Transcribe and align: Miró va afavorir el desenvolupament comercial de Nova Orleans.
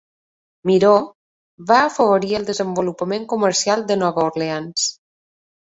Miró 0.69 0.93
va 1.73 1.77
afavorir 1.91 2.33
el 2.39 2.49
desenvolupament 2.49 3.29
comercial 3.37 3.87
de 3.93 4.01
Nova 4.03 4.27
Orleans. 4.33 4.91